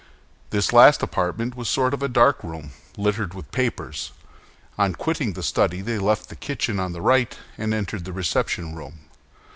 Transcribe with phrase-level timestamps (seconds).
[0.49, 4.13] This last apartment was a sort of dark room, littered with papers.
[4.75, 8.73] On quitting the study they left the kitchen on the right, and entered the reception
[8.73, 9.01] room.